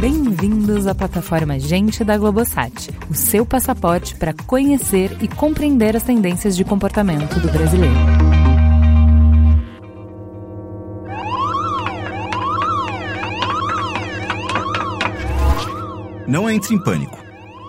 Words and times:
Bem-vindos 0.00 0.86
à 0.86 0.94
plataforma 0.94 1.58
Gente 1.58 2.02
da 2.02 2.16
Globosat, 2.16 2.90
o 3.10 3.14
seu 3.14 3.44
passaporte 3.44 4.16
para 4.16 4.32
conhecer 4.46 5.14
e 5.20 5.28
compreender 5.28 5.94
as 5.94 6.04
tendências 6.04 6.56
de 6.56 6.64
comportamento 6.64 7.38
do 7.38 7.52
brasileiro. 7.52 7.94
Não 16.26 16.48
entre 16.48 16.74
em 16.74 16.82
pânico. 16.82 17.21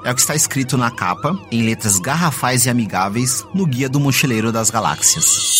É 0.05 0.11
o 0.11 0.15
que 0.15 0.19
está 0.19 0.35
escrito 0.35 0.77
na 0.77 0.91
capa, 0.91 1.39
em 1.49 1.63
letras 1.63 1.97
garrafais 1.97 2.65
e 2.65 2.69
amigáveis, 2.69 3.45
no 3.53 3.65
Guia 3.65 3.87
do 3.87 4.01
Mochileiro 4.01 4.51
das 4.51 4.69
Galáxias. 4.69 5.59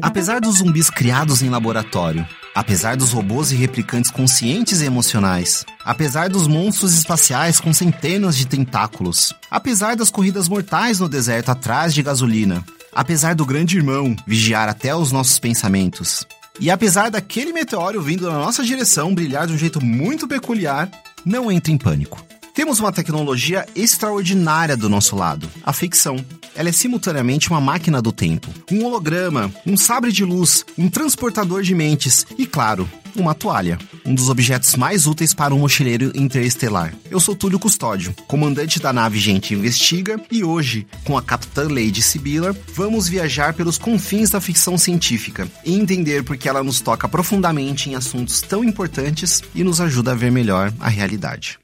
Apesar 0.00 0.40
dos 0.40 0.56
zumbis 0.56 0.88
criados 0.88 1.42
em 1.42 1.50
laboratório, 1.50 2.26
apesar 2.54 2.96
dos 2.96 3.12
robôs 3.12 3.52
e 3.52 3.54
replicantes 3.54 4.10
conscientes 4.10 4.80
e 4.80 4.86
emocionais, 4.86 5.62
apesar 5.84 6.30
dos 6.30 6.46
monstros 6.46 6.94
espaciais 6.94 7.60
com 7.60 7.70
centenas 7.74 8.34
de 8.34 8.46
tentáculos, 8.46 9.34
apesar 9.50 9.94
das 9.94 10.10
corridas 10.10 10.48
mortais 10.48 11.00
no 11.00 11.08
deserto 11.08 11.50
atrás 11.50 11.92
de 11.92 12.02
gasolina, 12.02 12.64
apesar 12.94 13.34
do 13.34 13.44
grande 13.44 13.76
irmão 13.76 14.16
vigiar 14.26 14.70
até 14.70 14.96
os 14.96 15.12
nossos 15.12 15.38
pensamentos, 15.38 16.26
e 16.58 16.70
apesar 16.70 17.10
daquele 17.10 17.52
meteoro 17.52 18.00
vindo 18.00 18.30
na 18.30 18.38
nossa 18.38 18.64
direção 18.64 19.14
brilhar 19.14 19.46
de 19.46 19.52
um 19.52 19.58
jeito 19.58 19.84
muito 19.84 20.26
peculiar, 20.26 20.90
não 21.24 21.50
entre 21.50 21.72
em 21.72 21.78
pânico. 21.78 22.24
Temos 22.54 22.80
uma 22.80 22.90
tecnologia 22.90 23.66
extraordinária 23.76 24.78
do 24.78 24.88
nosso 24.88 25.14
lado, 25.14 25.46
a 25.62 25.74
ficção. 25.74 26.16
Ela 26.54 26.70
é 26.70 26.72
simultaneamente 26.72 27.50
uma 27.50 27.60
máquina 27.60 28.00
do 28.00 28.10
tempo, 28.10 28.48
um 28.72 28.82
holograma, 28.82 29.52
um 29.66 29.76
sabre 29.76 30.10
de 30.10 30.24
luz, 30.24 30.64
um 30.78 30.88
transportador 30.88 31.62
de 31.62 31.74
mentes 31.74 32.26
e, 32.38 32.46
claro, 32.46 32.88
uma 33.20 33.34
toalha, 33.34 33.78
um 34.04 34.14
dos 34.14 34.28
objetos 34.28 34.74
mais 34.76 35.06
úteis 35.06 35.34
para 35.34 35.54
um 35.54 35.58
mochileiro 35.58 36.12
interestelar. 36.14 36.94
Eu 37.10 37.20
sou 37.20 37.34
Túlio 37.34 37.58
Custódio, 37.58 38.14
comandante 38.26 38.80
da 38.80 38.92
nave 38.92 39.18
Gente 39.18 39.54
Investiga, 39.54 40.20
e 40.30 40.44
hoje, 40.44 40.86
com 41.04 41.16
a 41.16 41.22
capitã 41.22 41.62
Lady 41.62 42.02
Sibila, 42.02 42.56
vamos 42.74 43.08
viajar 43.08 43.54
pelos 43.54 43.78
confins 43.78 44.30
da 44.30 44.40
ficção 44.40 44.76
científica 44.78 45.48
e 45.64 45.74
entender 45.74 46.22
por 46.24 46.36
que 46.36 46.48
ela 46.48 46.62
nos 46.62 46.80
toca 46.80 47.08
profundamente 47.08 47.90
em 47.90 47.94
assuntos 47.94 48.40
tão 48.42 48.62
importantes 48.62 49.42
e 49.54 49.64
nos 49.64 49.80
ajuda 49.80 50.12
a 50.12 50.14
ver 50.14 50.30
melhor 50.30 50.72
a 50.78 50.88
realidade. 50.88 51.58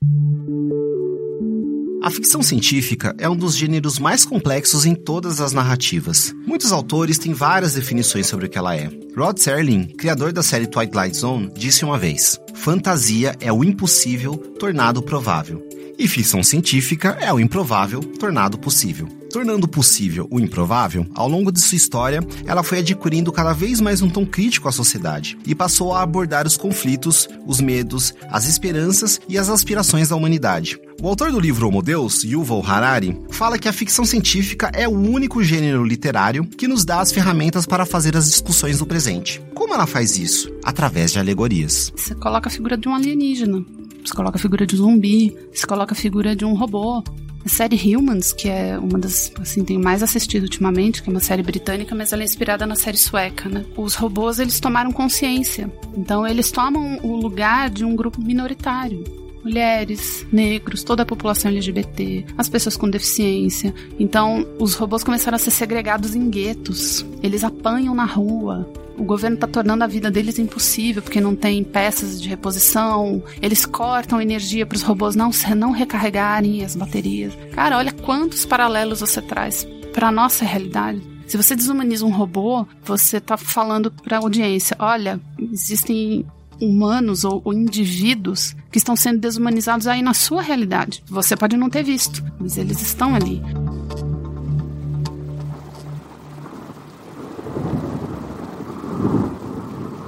A 2.02 2.10
ficção 2.10 2.42
científica 2.42 3.14
é 3.16 3.28
um 3.28 3.36
dos 3.36 3.56
gêneros 3.56 3.96
mais 3.96 4.24
complexos 4.24 4.84
em 4.84 4.92
todas 4.92 5.40
as 5.40 5.52
narrativas. 5.52 6.34
Muitos 6.44 6.72
autores 6.72 7.16
têm 7.16 7.32
várias 7.32 7.74
definições 7.74 8.26
sobre 8.26 8.46
o 8.46 8.48
que 8.48 8.58
ela 8.58 8.74
é. 8.74 8.90
Rod 9.16 9.38
Serling, 9.38 9.86
criador 9.86 10.32
da 10.32 10.42
série 10.42 10.66
Twilight 10.66 11.16
Zone, 11.16 11.52
disse 11.56 11.84
uma 11.84 11.96
vez: 11.96 12.40
Fantasia 12.54 13.36
é 13.38 13.52
o 13.52 13.62
impossível 13.62 14.36
tornado 14.36 15.00
provável. 15.00 15.64
E 15.96 16.08
ficção 16.08 16.42
científica 16.42 17.16
é 17.20 17.32
o 17.32 17.38
improvável 17.38 18.00
tornado 18.00 18.58
possível. 18.58 19.21
Tornando 19.32 19.66
possível 19.66 20.28
o 20.30 20.38
improvável, 20.38 21.06
ao 21.14 21.26
longo 21.26 21.50
de 21.50 21.58
sua 21.58 21.76
história, 21.76 22.20
ela 22.44 22.62
foi 22.62 22.80
adquirindo 22.80 23.32
cada 23.32 23.54
vez 23.54 23.80
mais 23.80 24.02
um 24.02 24.10
tom 24.10 24.26
crítico 24.26 24.68
à 24.68 24.72
sociedade 24.72 25.38
e 25.46 25.54
passou 25.54 25.94
a 25.94 26.02
abordar 26.02 26.46
os 26.46 26.58
conflitos, 26.58 27.26
os 27.46 27.58
medos, 27.58 28.12
as 28.30 28.46
esperanças 28.46 29.18
e 29.26 29.38
as 29.38 29.48
aspirações 29.48 30.10
da 30.10 30.16
humanidade. 30.16 30.78
O 31.00 31.08
autor 31.08 31.32
do 31.32 31.40
livro 31.40 31.66
Homo 31.66 31.82
Deus, 31.82 32.22
Yuval 32.22 32.62
Harari, 32.62 33.18
fala 33.30 33.58
que 33.58 33.68
a 33.68 33.72
ficção 33.72 34.04
científica 34.04 34.70
é 34.74 34.86
o 34.86 34.92
único 34.92 35.42
gênero 35.42 35.82
literário 35.82 36.44
que 36.44 36.68
nos 36.68 36.84
dá 36.84 37.00
as 37.00 37.10
ferramentas 37.10 37.64
para 37.64 37.86
fazer 37.86 38.14
as 38.14 38.26
discussões 38.26 38.80
do 38.80 38.86
presente. 38.86 39.40
Como 39.54 39.72
ela 39.72 39.86
faz 39.86 40.18
isso? 40.18 40.52
Através 40.62 41.10
de 41.10 41.18
alegorias. 41.18 41.90
Você 41.96 42.14
coloca 42.14 42.50
a 42.50 42.52
figura 42.52 42.76
de 42.76 42.86
um 42.86 42.94
alienígena, 42.94 43.64
você 44.04 44.14
coloca 44.14 44.36
a 44.36 44.40
figura 44.40 44.66
de 44.66 44.74
um 44.74 44.78
zumbi, 44.78 45.34
você 45.54 45.66
coloca 45.66 45.94
a 45.94 45.96
figura 45.96 46.36
de 46.36 46.44
um 46.44 46.54
robô, 46.54 47.02
a 47.44 47.48
série 47.48 47.96
Humans, 47.96 48.32
que 48.32 48.48
é 48.48 48.78
uma 48.78 48.98
das, 48.98 49.32
assim, 49.40 49.64
tem 49.64 49.78
mais 49.78 50.02
assistido 50.02 50.44
ultimamente, 50.44 51.02
que 51.02 51.08
é 51.08 51.12
uma 51.12 51.20
série 51.20 51.42
britânica, 51.42 51.94
mas 51.94 52.12
ela 52.12 52.22
é 52.22 52.24
inspirada 52.24 52.66
na 52.66 52.76
série 52.76 52.96
sueca, 52.96 53.48
né? 53.48 53.64
Os 53.76 53.94
robôs, 53.94 54.38
eles 54.38 54.60
tomaram 54.60 54.92
consciência. 54.92 55.70
Então, 55.96 56.26
eles 56.26 56.50
tomam 56.50 56.98
o 57.02 57.16
lugar 57.16 57.68
de 57.70 57.84
um 57.84 57.96
grupo 57.96 58.20
minoritário. 58.20 59.21
Mulheres, 59.44 60.26
negros, 60.32 60.84
toda 60.84 61.02
a 61.02 61.06
população 61.06 61.50
LGBT, 61.50 62.26
as 62.38 62.48
pessoas 62.48 62.76
com 62.76 62.88
deficiência. 62.88 63.74
Então, 63.98 64.46
os 64.58 64.74
robôs 64.74 65.02
começaram 65.02 65.36
a 65.36 65.38
ser 65.38 65.50
segregados 65.50 66.14
em 66.14 66.30
guetos. 66.30 67.04
Eles 67.22 67.42
apanham 67.42 67.94
na 67.94 68.04
rua, 68.04 68.68
o 68.96 69.04
governo 69.04 69.34
está 69.34 69.46
tornando 69.46 69.84
a 69.84 69.86
vida 69.86 70.10
deles 70.10 70.38
impossível 70.38 71.02
porque 71.02 71.20
não 71.20 71.34
tem 71.34 71.64
peças 71.64 72.20
de 72.20 72.28
reposição. 72.28 73.22
Eles 73.40 73.64
cortam 73.64 74.20
energia 74.20 74.66
para 74.66 74.76
os 74.76 74.82
robôs 74.82 75.16
não, 75.16 75.30
não 75.56 75.70
recarregarem 75.70 76.64
as 76.64 76.76
baterias. 76.76 77.36
Cara, 77.52 77.78
olha 77.78 77.92
quantos 77.92 78.44
paralelos 78.44 79.00
você 79.00 79.20
traz 79.20 79.66
para 79.92 80.08
a 80.08 80.12
nossa 80.12 80.44
realidade. 80.44 81.02
Se 81.26 81.36
você 81.36 81.56
desumaniza 81.56 82.04
um 82.04 82.12
robô, 82.12 82.66
você 82.84 83.16
está 83.16 83.36
falando 83.36 83.90
para 83.90 84.18
a 84.18 84.20
audiência: 84.20 84.76
olha, 84.78 85.20
existem 85.38 86.26
humanos 86.66 87.24
ou, 87.24 87.42
ou, 87.44 87.52
indivíduos 87.52 88.54
que 88.70 88.78
estão 88.78 88.94
sendo 88.94 89.18
desumanizados 89.18 89.86
aí 89.86 90.02
na 90.02 90.14
sua 90.14 90.42
realidade. 90.42 91.02
Você 91.06 91.36
pode 91.36 91.56
não 91.56 91.68
ter 91.68 91.82
visto, 91.82 92.24
mas 92.38 92.56
eles 92.56 92.80
estão 92.80 93.14
ali. 93.14 93.42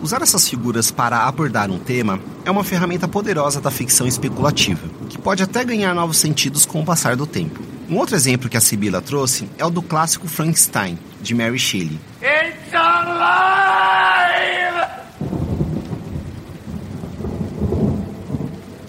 Usar 0.05 0.21
essas 0.21 0.47
figuras 0.47 0.91
para 0.91 1.27
abordar 1.27 1.71
um 1.71 1.79
tema 1.79 2.21
é 2.45 2.51
uma 2.51 2.63
ferramenta 2.63 3.09
poderosa 3.09 3.59
da 3.59 3.71
ficção 3.71 4.07
especulativa, 4.07 4.87
que 5.09 5.17
pode 5.17 5.43
até 5.43 5.65
ganhar 5.65 5.95
novos 5.95 6.19
sentidos 6.19 6.67
com 6.67 6.83
o 6.83 6.85
passar 6.85 7.17
do 7.17 7.27
tempo. 7.27 7.63
Um 7.89 7.97
outro 7.97 8.15
exemplo 8.15 8.51
que 8.51 8.57
a 8.57 8.61
Sibila 8.61 9.01
trouxe 9.01 9.49
é 9.57 9.65
o 9.65 9.71
do 9.71 9.81
clássico 9.81 10.29
Frankenstein, 10.29 10.99
de 11.23 11.35
Mary 11.35 11.59
Shelley. 11.59 11.99
It's 12.21 12.75
alive! 12.75 13.65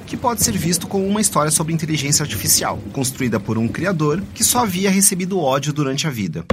Que 0.05 0.14
pode 0.25 0.43
ser 0.43 0.57
visto 0.57 0.87
como 0.87 1.05
uma 1.05 1.21
história 1.21 1.51
sobre 1.51 1.71
inteligência 1.71 2.23
artificial, 2.23 2.79
construída 2.91 3.39
por 3.39 3.59
um 3.59 3.67
criador 3.67 4.23
que 4.33 4.43
só 4.43 4.61
havia 4.61 4.89
recebido 4.89 5.39
ódio 5.39 5.71
durante 5.71 6.07
a 6.07 6.09
vida. 6.09 6.43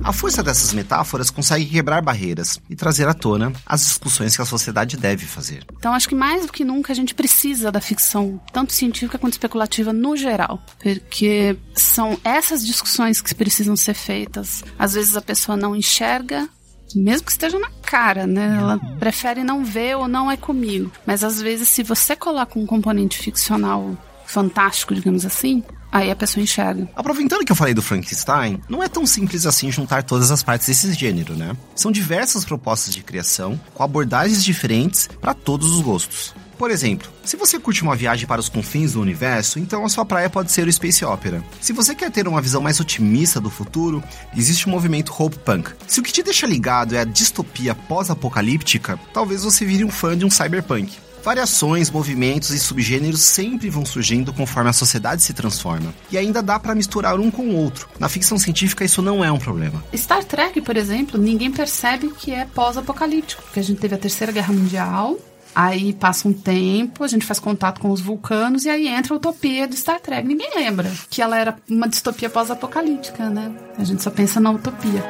A 0.00 0.12
força 0.12 0.44
dessas 0.44 0.72
metáforas 0.72 1.28
consegue 1.28 1.66
quebrar 1.66 2.00
barreiras 2.00 2.60
e 2.70 2.76
trazer 2.76 3.08
à 3.08 3.12
tona 3.12 3.52
as 3.66 3.80
discussões 3.80 4.36
que 4.36 4.42
a 4.42 4.44
sociedade 4.44 4.96
deve 4.96 5.26
fazer. 5.26 5.66
Então, 5.76 5.92
acho 5.92 6.08
que 6.08 6.14
mais 6.14 6.46
do 6.46 6.52
que 6.52 6.64
nunca 6.64 6.92
a 6.92 6.94
gente 6.94 7.16
precisa 7.16 7.72
da 7.72 7.80
ficção, 7.80 8.40
tanto 8.52 8.72
científica 8.72 9.18
quanto 9.18 9.32
especulativa 9.32 9.92
no 9.92 10.16
geral, 10.16 10.64
porque 10.78 11.58
são 11.74 12.16
essas 12.22 12.64
discussões 12.64 13.20
que 13.20 13.34
precisam 13.34 13.74
ser 13.74 13.94
feitas. 13.94 14.62
Às 14.78 14.94
vezes 14.94 15.16
a 15.16 15.20
pessoa 15.20 15.56
não 15.56 15.74
enxerga 15.74 16.48
mesmo 16.94 17.26
que 17.26 17.32
esteja 17.32 17.58
na 17.58 17.70
cara, 17.82 18.26
né? 18.26 18.56
Ela 18.58 18.78
prefere 18.98 19.42
não 19.42 19.64
ver 19.64 19.96
ou 19.96 20.08
não 20.08 20.30
é 20.30 20.36
comigo. 20.36 20.90
Mas 21.04 21.24
às 21.24 21.40
vezes, 21.40 21.68
se 21.68 21.82
você 21.82 22.14
coloca 22.14 22.58
um 22.58 22.66
componente 22.66 23.18
ficcional 23.18 23.96
fantástico, 24.24 24.94
digamos 24.94 25.24
assim, 25.24 25.62
Aí 25.96 26.10
a 26.10 26.16
pessoa 26.16 26.42
enxerga. 26.42 26.86
Aproveitando 26.94 27.44
que 27.44 27.50
eu 27.50 27.56
falei 27.56 27.72
do 27.72 27.80
Frankenstein, 27.80 28.60
não 28.68 28.82
é 28.82 28.88
tão 28.88 29.06
simples 29.06 29.46
assim 29.46 29.70
juntar 29.70 30.02
todas 30.02 30.30
as 30.30 30.42
partes 30.42 30.66
desse 30.66 30.92
gênero, 30.92 31.34
né? 31.34 31.56
São 31.74 31.90
diversas 31.90 32.44
propostas 32.44 32.94
de 32.94 33.02
criação, 33.02 33.58
com 33.72 33.82
abordagens 33.82 34.44
diferentes 34.44 35.08
para 35.20 35.32
todos 35.32 35.72
os 35.72 35.80
gostos. 35.80 36.34
Por 36.58 36.70
exemplo, 36.70 37.08
se 37.22 37.36
você 37.36 37.58
curte 37.58 37.82
uma 37.82 37.94
viagem 37.94 38.26
para 38.26 38.40
os 38.40 38.48
confins 38.48 38.92
do 38.92 39.00
universo, 39.00 39.58
então 39.58 39.84
a 39.84 39.88
sua 39.88 40.04
praia 40.04 40.30
pode 40.30 40.50
ser 40.50 40.66
o 40.66 40.72
Space 40.72 41.04
Opera. 41.04 41.44
Se 41.60 41.72
você 41.72 41.94
quer 41.94 42.10
ter 42.10 42.26
uma 42.26 42.40
visão 42.40 42.62
mais 42.62 42.80
otimista 42.80 43.40
do 43.40 43.50
futuro, 43.50 44.02
existe 44.36 44.66
o 44.66 44.70
movimento 44.70 45.14
Hope 45.16 45.38
Punk. 45.38 45.70
Se 45.86 46.00
o 46.00 46.02
que 46.02 46.12
te 46.12 46.22
deixa 46.22 46.46
ligado 46.46 46.94
é 46.94 47.00
a 47.00 47.04
distopia 47.04 47.74
pós-apocalíptica, 47.74 48.98
talvez 49.12 49.44
você 49.44 49.64
vire 49.64 49.84
um 49.84 49.90
fã 49.90 50.16
de 50.16 50.24
um 50.24 50.30
cyberpunk. 50.30 51.06
Variações, 51.26 51.90
movimentos 51.90 52.50
e 52.50 52.58
subgêneros 52.60 53.20
sempre 53.20 53.68
vão 53.68 53.84
surgindo 53.84 54.32
conforme 54.32 54.70
a 54.70 54.72
sociedade 54.72 55.24
se 55.24 55.32
transforma. 55.32 55.92
E 56.08 56.16
ainda 56.16 56.40
dá 56.40 56.56
para 56.56 56.72
misturar 56.72 57.18
um 57.18 57.32
com 57.32 57.42
o 57.42 57.56
outro. 57.56 57.88
Na 57.98 58.08
ficção 58.08 58.38
científica 58.38 58.84
isso 58.84 59.02
não 59.02 59.24
é 59.24 59.32
um 59.32 59.38
problema. 59.38 59.82
Star 59.92 60.22
Trek, 60.22 60.60
por 60.60 60.76
exemplo, 60.76 61.18
ninguém 61.18 61.50
percebe 61.50 62.10
que 62.10 62.30
é 62.30 62.44
pós-apocalíptico, 62.44 63.42
porque 63.42 63.58
a 63.58 63.62
gente 63.64 63.80
teve 63.80 63.96
a 63.96 63.98
Terceira 63.98 64.32
Guerra 64.32 64.54
Mundial, 64.54 65.18
Aí 65.56 65.94
passa 65.94 66.28
um 66.28 66.34
tempo, 66.34 67.02
a 67.02 67.08
gente 67.08 67.24
faz 67.24 67.40
contato 67.40 67.80
com 67.80 67.90
os 67.90 67.98
vulcanos 67.98 68.66
e 68.66 68.68
aí 68.68 68.86
entra 68.88 69.14
a 69.14 69.16
utopia 69.16 69.66
do 69.66 69.74
Star 69.74 69.98
Trek. 69.98 70.28
Ninguém 70.28 70.50
lembra 70.54 70.92
que 71.08 71.22
ela 71.22 71.38
era 71.38 71.56
uma 71.66 71.88
distopia 71.88 72.28
pós-apocalíptica, 72.28 73.30
né? 73.30 73.56
A 73.78 73.82
gente 73.82 74.02
só 74.02 74.10
pensa 74.10 74.38
na 74.38 74.50
utopia. 74.50 75.02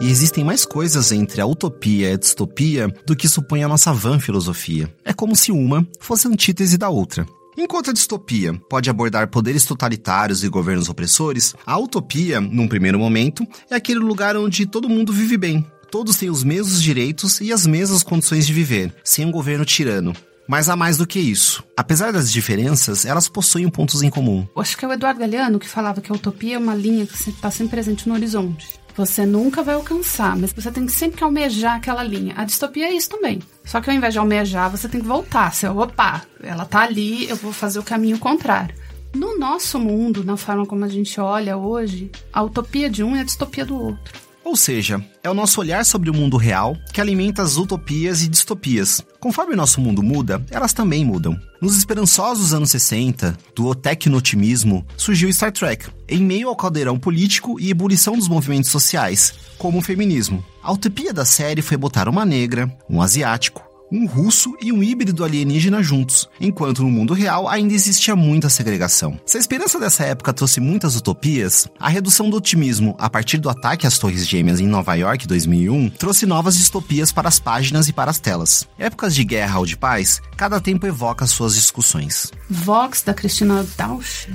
E 0.00 0.10
existem 0.10 0.42
mais 0.42 0.64
coisas 0.64 1.12
entre 1.12 1.40
a 1.40 1.46
utopia 1.46 2.10
e 2.10 2.12
a 2.12 2.16
distopia 2.16 2.88
do 3.06 3.14
que 3.14 3.28
supõe 3.28 3.62
a 3.62 3.68
nossa 3.68 3.92
van 3.92 4.18
filosofia. 4.18 4.92
É 5.04 5.12
como 5.12 5.36
se 5.36 5.52
uma 5.52 5.86
fosse 6.00 6.26
antítese 6.26 6.76
da 6.76 6.88
outra. 6.88 7.24
Enquanto 7.58 7.88
a 7.88 7.92
distopia 7.92 8.52
pode 8.68 8.90
abordar 8.90 9.28
poderes 9.28 9.64
totalitários 9.64 10.44
e 10.44 10.48
governos 10.48 10.90
opressores, 10.90 11.54
a 11.64 11.78
utopia, 11.78 12.38
num 12.38 12.68
primeiro 12.68 12.98
momento, 12.98 13.46
é 13.70 13.76
aquele 13.76 14.00
lugar 14.00 14.36
onde 14.36 14.66
todo 14.66 14.90
mundo 14.90 15.10
vive 15.10 15.38
bem. 15.38 15.66
Todos 15.90 16.18
têm 16.18 16.28
os 16.28 16.44
mesmos 16.44 16.82
direitos 16.82 17.40
e 17.40 17.50
as 17.52 17.66
mesmas 17.66 18.02
condições 18.02 18.46
de 18.46 18.52
viver, 18.52 18.94
sem 19.02 19.24
um 19.24 19.30
governo 19.30 19.64
tirano. 19.64 20.12
Mas 20.46 20.68
há 20.68 20.76
mais 20.76 20.98
do 20.98 21.06
que 21.06 21.18
isso. 21.18 21.64
Apesar 21.74 22.12
das 22.12 22.30
diferenças, 22.30 23.06
elas 23.06 23.26
possuem 23.26 23.68
pontos 23.70 24.02
em 24.02 24.10
comum. 24.10 24.46
Acho 24.54 24.76
que 24.76 24.84
é 24.84 24.88
o 24.88 24.92
Eduardo 24.92 25.20
Galeano 25.20 25.58
que 25.58 25.68
falava 25.68 26.02
que 26.02 26.12
a 26.12 26.14
utopia 26.14 26.56
é 26.56 26.58
uma 26.58 26.74
linha 26.74 27.06
que 27.06 27.30
está 27.30 27.50
sempre 27.50 27.70
presente 27.70 28.06
no 28.06 28.14
horizonte. 28.14 28.78
Você 28.96 29.26
nunca 29.26 29.62
vai 29.62 29.74
alcançar, 29.74 30.34
mas 30.36 30.54
você 30.54 30.72
tem 30.72 30.86
que 30.86 30.92
sempre 30.92 31.18
que 31.18 31.24
almejar 31.24 31.76
aquela 31.76 32.02
linha. 32.02 32.32
A 32.36 32.44
distopia 32.44 32.86
é 32.86 32.94
isso 32.94 33.10
também. 33.10 33.42
Só 33.62 33.80
que 33.80 33.90
ao 33.90 33.96
invés 33.96 34.14
de 34.14 34.18
almejar, 34.18 34.70
você 34.70 34.88
tem 34.88 35.02
que 35.02 35.06
voltar. 35.06 35.52
Você, 35.52 35.68
opa, 35.68 36.22
ela 36.42 36.64
tá 36.64 36.80
ali, 36.80 37.28
eu 37.28 37.36
vou 37.36 37.52
fazer 37.52 37.78
o 37.78 37.82
caminho 37.82 38.18
contrário. 38.18 38.74
No 39.14 39.38
nosso 39.38 39.78
mundo, 39.78 40.24
na 40.24 40.36
forma 40.36 40.64
como 40.64 40.84
a 40.84 40.88
gente 40.88 41.20
olha 41.20 41.58
hoje, 41.58 42.10
a 42.32 42.42
utopia 42.42 42.88
de 42.88 43.02
um 43.02 43.14
é 43.14 43.20
a 43.20 43.24
distopia 43.24 43.66
do 43.66 43.78
outro. 43.78 44.25
Ou 44.46 44.54
seja, 44.54 45.04
é 45.24 45.28
o 45.28 45.34
nosso 45.34 45.60
olhar 45.60 45.84
sobre 45.84 46.08
o 46.08 46.14
mundo 46.14 46.36
real 46.36 46.76
que 46.92 47.00
alimenta 47.00 47.42
as 47.42 47.56
utopias 47.56 48.22
e 48.22 48.28
distopias. 48.28 49.02
Conforme 49.18 49.54
o 49.54 49.56
nosso 49.56 49.80
mundo 49.80 50.04
muda, 50.04 50.40
elas 50.52 50.72
também 50.72 51.04
mudam. 51.04 51.36
Nos 51.60 51.76
esperançosos 51.76 52.54
anos 52.54 52.70
60, 52.70 53.36
do 53.56 53.74
tecno-otimismo, 53.74 54.86
surgiu 54.96 55.32
Star 55.32 55.50
Trek, 55.50 55.88
em 56.08 56.22
meio 56.22 56.48
ao 56.48 56.54
caldeirão 56.54 56.96
político 56.96 57.58
e 57.58 57.70
ebulição 57.70 58.16
dos 58.16 58.28
movimentos 58.28 58.70
sociais, 58.70 59.34
como 59.58 59.78
o 59.78 59.82
feminismo. 59.82 60.44
A 60.62 60.70
utopia 60.70 61.12
da 61.12 61.24
série 61.24 61.60
foi 61.60 61.76
botar 61.76 62.08
uma 62.08 62.24
negra, 62.24 62.72
um 62.88 63.02
asiático, 63.02 63.65
um 63.90 64.06
russo 64.06 64.56
e 64.60 64.72
um 64.72 64.82
híbrido 64.82 65.24
alienígena 65.24 65.82
juntos, 65.82 66.28
enquanto 66.40 66.82
no 66.82 66.90
mundo 66.90 67.14
real 67.14 67.48
ainda 67.48 67.74
existia 67.74 68.16
muita 68.16 68.48
segregação. 68.48 69.18
Se 69.24 69.36
a 69.36 69.40
esperança 69.40 69.78
dessa 69.78 70.04
época 70.04 70.32
trouxe 70.32 70.60
muitas 70.60 70.96
utopias, 70.96 71.68
a 71.78 71.88
redução 71.88 72.28
do 72.28 72.36
otimismo 72.36 72.94
a 72.98 73.08
partir 73.08 73.38
do 73.38 73.48
ataque 73.48 73.86
às 73.86 73.98
Torres 73.98 74.26
Gêmeas 74.26 74.60
em 74.60 74.66
Nova 74.66 74.94
York 74.94 75.26
2001 75.26 75.90
trouxe 75.90 76.26
novas 76.26 76.56
distopias 76.56 77.12
para 77.12 77.28
as 77.28 77.38
páginas 77.38 77.88
e 77.88 77.92
para 77.92 78.10
as 78.10 78.18
telas. 78.18 78.68
Épocas 78.78 79.14
de 79.14 79.24
guerra 79.24 79.58
ou 79.58 79.66
de 79.66 79.76
paz, 79.76 80.20
cada 80.36 80.60
tempo 80.60 80.86
evoca 80.86 81.26
suas 81.26 81.54
discussões. 81.54 82.32
Vox, 82.48 83.02
da 83.02 83.14
Cristina 83.14 83.66
Dausch, 83.76 84.28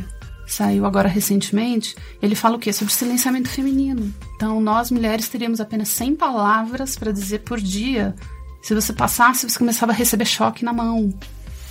saiu 0.45 0.85
agora 0.85 1.07
recentemente, 1.07 1.95
ele 2.21 2.35
fala 2.35 2.55
o 2.55 2.59
quê? 2.59 2.71
Sobre 2.73 2.93
silenciamento 2.93 3.49
feminino. 3.49 4.13
Então, 4.35 4.59
nós 4.61 4.91
mulheres 4.91 5.29
teríamos 5.29 5.61
apenas 5.61 5.89
100 5.89 6.15
palavras 6.15 6.95
para 6.95 7.11
dizer 7.11 7.39
por 7.39 7.59
dia 7.59 8.15
se 8.61 8.73
você 8.73 8.93
passasse, 8.93 9.49
você 9.49 9.57
começava 9.57 9.91
a 9.91 9.95
receber 9.95 10.25
choque 10.25 10.63
na 10.63 10.73
mão. 10.73 11.13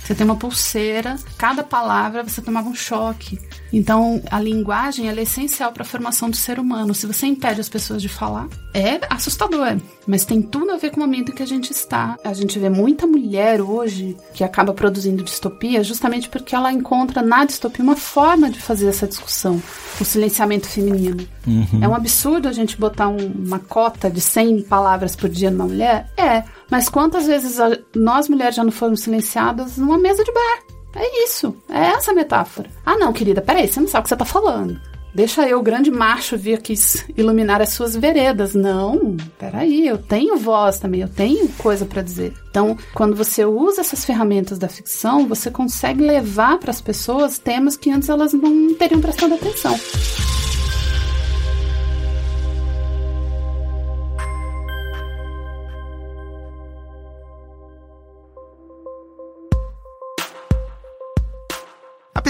Você 0.03 0.15
tem 0.15 0.25
uma 0.25 0.35
pulseira, 0.35 1.15
cada 1.37 1.63
palavra 1.63 2.23
você 2.23 2.41
tomava 2.41 2.67
um 2.67 2.75
choque. 2.75 3.39
Então, 3.71 4.21
a 4.29 4.39
linguagem 4.39 5.07
é 5.07 5.21
essencial 5.21 5.71
para 5.71 5.83
a 5.83 5.85
formação 5.85 6.29
do 6.29 6.35
ser 6.35 6.59
humano. 6.59 6.93
Se 6.93 7.05
você 7.05 7.27
impede 7.27 7.61
as 7.61 7.69
pessoas 7.69 8.01
de 8.01 8.09
falar, 8.09 8.47
é 8.73 8.99
assustador, 9.09 9.77
mas 10.05 10.25
tem 10.25 10.41
tudo 10.41 10.71
a 10.71 10.77
ver 10.77 10.89
com 10.89 10.97
o 10.97 10.99
momento 10.99 11.31
em 11.31 11.35
que 11.35 11.43
a 11.43 11.47
gente 11.47 11.71
está. 11.71 12.17
A 12.23 12.33
gente 12.33 12.57
vê 12.59 12.69
muita 12.69 13.07
mulher 13.07 13.61
hoje 13.61 14.17
que 14.33 14.43
acaba 14.43 14.73
produzindo 14.73 15.23
distopia 15.23 15.83
justamente 15.83 16.27
porque 16.27 16.55
ela 16.55 16.73
encontra 16.73 17.21
na 17.21 17.45
distopia 17.45 17.83
uma 17.83 17.95
forma 17.95 18.49
de 18.49 18.59
fazer 18.59 18.87
essa 18.87 19.07
discussão, 19.07 19.61
o 19.99 20.03
silenciamento 20.03 20.67
feminino. 20.67 21.25
Uhum. 21.47 21.79
É 21.81 21.87
um 21.87 21.95
absurdo 21.95 22.47
a 22.47 22.51
gente 22.51 22.77
botar 22.77 23.07
um, 23.07 23.31
uma 23.33 23.59
cota 23.59 24.09
de 24.09 24.19
100 24.19 24.63
palavras 24.63 25.15
por 25.15 25.29
dia 25.29 25.51
numa 25.51 25.65
mulher? 25.65 26.09
É, 26.17 26.43
mas 26.71 26.87
quantas 26.87 27.27
vezes 27.27 27.57
nós 27.93 28.29
mulheres 28.29 28.55
já 28.55 28.63
não 28.63 28.71
fomos 28.71 29.01
silenciadas 29.01 29.77
numa 29.77 29.97
mesa 29.97 30.23
de 30.23 30.31
bar? 30.31 30.59
É 30.95 31.23
isso. 31.25 31.55
É 31.69 31.87
essa 31.87 32.11
a 32.11 32.13
metáfora. 32.13 32.69
Ah, 32.85 32.97
não, 32.97 33.13
querida, 33.13 33.41
peraí, 33.41 33.67
você 33.67 33.79
não 33.79 33.87
sabe 33.87 34.01
o 34.01 34.03
que 34.03 34.09
você 34.09 34.15
tá 34.15 34.25
falando. 34.25 34.79
Deixa 35.13 35.45
eu, 35.47 35.61
grande 35.61 35.91
macho, 35.91 36.37
vir 36.37 36.53
aqui 36.53 36.73
iluminar 37.17 37.61
as 37.61 37.69
suas 37.69 37.95
veredas. 37.95 38.55
Não, 38.55 39.17
peraí, 39.37 39.85
eu 39.85 39.97
tenho 39.97 40.37
voz 40.37 40.79
também, 40.79 41.01
eu 41.01 41.09
tenho 41.09 41.49
coisa 41.57 41.85
para 41.85 42.01
dizer. 42.01 42.33
Então, 42.49 42.77
quando 42.93 43.15
você 43.15 43.43
usa 43.43 43.81
essas 43.81 44.05
ferramentas 44.05 44.57
da 44.57 44.69
ficção, 44.69 45.27
você 45.27 45.51
consegue 45.51 46.01
levar 46.01 46.57
para 46.59 46.71
as 46.71 46.79
pessoas 46.79 47.37
temas 47.37 47.75
que 47.75 47.91
antes 47.91 48.07
elas 48.07 48.31
não 48.31 48.73
teriam 48.75 49.01
prestado 49.01 49.33
atenção. 49.33 49.77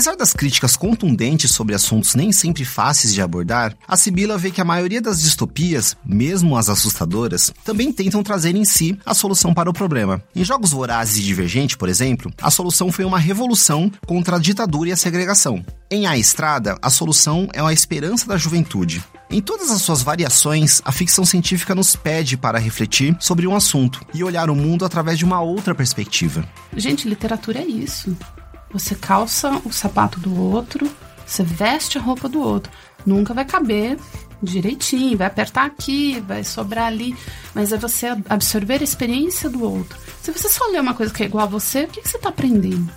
Apesar 0.01 0.17
das 0.17 0.33
críticas 0.33 0.75
contundentes 0.75 1.51
sobre 1.51 1.75
assuntos 1.75 2.15
nem 2.15 2.31
sempre 2.31 2.65
fáceis 2.65 3.13
de 3.13 3.21
abordar, 3.21 3.77
a 3.87 3.95
Sibila 3.95 4.35
vê 4.35 4.49
que 4.49 4.59
a 4.59 4.65
maioria 4.65 4.99
das 4.99 5.21
distopias, 5.21 5.95
mesmo 6.03 6.57
as 6.57 6.69
assustadoras, 6.69 7.53
também 7.63 7.93
tentam 7.93 8.23
trazer 8.23 8.55
em 8.55 8.65
si 8.65 8.97
a 9.05 9.13
solução 9.13 9.53
para 9.53 9.69
o 9.69 9.73
problema. 9.73 10.19
Em 10.35 10.43
Jogos 10.43 10.71
Vorazes 10.71 11.19
e 11.19 11.21
Divergente, 11.21 11.77
por 11.77 11.87
exemplo, 11.87 12.33
a 12.41 12.49
solução 12.49 12.91
foi 12.91 13.05
uma 13.05 13.19
revolução 13.19 13.91
contra 14.07 14.37
a 14.37 14.39
ditadura 14.39 14.89
e 14.89 14.91
a 14.91 14.97
segregação. 14.97 15.63
Em 15.91 16.07
A 16.07 16.17
Estrada, 16.17 16.79
a 16.81 16.89
solução 16.89 17.47
é 17.53 17.61
a 17.61 17.71
esperança 17.71 18.25
da 18.25 18.37
juventude. 18.37 19.03
Em 19.29 19.39
todas 19.39 19.69
as 19.69 19.83
suas 19.83 20.01
variações, 20.01 20.81
a 20.83 20.91
ficção 20.91 21.23
científica 21.23 21.75
nos 21.75 21.95
pede 21.95 22.35
para 22.35 22.57
refletir 22.57 23.15
sobre 23.19 23.45
um 23.45 23.55
assunto 23.55 24.03
e 24.15 24.23
olhar 24.23 24.49
o 24.49 24.55
mundo 24.55 24.83
através 24.83 25.19
de 25.19 25.25
uma 25.25 25.41
outra 25.41 25.75
perspectiva. 25.75 26.43
Gente, 26.75 27.07
literatura 27.07 27.59
é 27.59 27.65
isso. 27.65 28.17
Você 28.73 28.95
calça 28.95 29.61
o 29.65 29.71
sapato 29.71 30.19
do 30.19 30.39
outro, 30.39 30.89
você 31.25 31.43
veste 31.43 31.97
a 31.97 32.01
roupa 32.01 32.29
do 32.29 32.41
outro. 32.41 32.71
Nunca 33.05 33.33
vai 33.33 33.45
caber 33.45 33.97
direitinho, 34.41 35.17
vai 35.17 35.27
apertar 35.27 35.65
aqui, 35.65 36.19
vai 36.21 36.43
sobrar 36.43 36.87
ali, 36.87 37.15
mas 37.53 37.71
é 37.71 37.77
você 37.77 38.07
absorver 38.29 38.81
a 38.81 38.83
experiência 38.83 39.49
do 39.49 39.63
outro. 39.63 39.97
Se 40.21 40.31
você 40.31 40.49
só 40.49 40.65
lê 40.67 40.79
uma 40.79 40.93
coisa 40.93 41.13
que 41.13 41.23
é 41.23 41.25
igual 41.25 41.43
a 41.43 41.49
você, 41.49 41.83
o 41.83 41.87
que, 41.87 42.01
que 42.01 42.09
você 42.09 42.17
está 42.17 42.29
aprendendo? 42.29 42.89